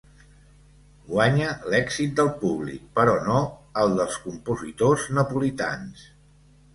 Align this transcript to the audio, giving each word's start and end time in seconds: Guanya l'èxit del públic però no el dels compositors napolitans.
Guanya 1.09 1.49
l'èxit 1.73 2.15
del 2.19 2.31
públic 2.39 2.87
però 2.99 3.13
no 3.27 3.41
el 3.81 3.93
dels 3.99 4.15
compositors 4.23 5.05
napolitans. 5.19 6.07